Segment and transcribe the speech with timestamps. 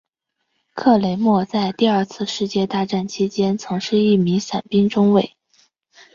[0.73, 5.35] 克雷默在第二次世界大战期间曾是一名伞兵中尉。